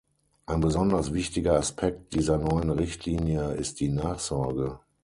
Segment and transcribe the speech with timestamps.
[0.47, 4.79] Ein besonders wichtiger Aspekt dieser neuen Richtlinie ist die Nachsorge.